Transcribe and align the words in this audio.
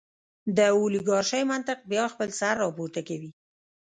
د 0.57 0.59
اولیګارشۍ 0.77 1.41
منطق 1.51 1.79
بیا 1.91 2.03
خپل 2.13 2.29
سر 2.39 2.53
راپورته 2.63 3.01
کوي. 3.07 3.31